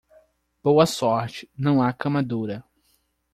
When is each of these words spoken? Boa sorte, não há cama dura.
Boa 0.63 0.87
sorte, 0.87 1.47
não 1.55 1.79
há 1.79 1.93
cama 1.93 2.23
dura. 2.23 2.63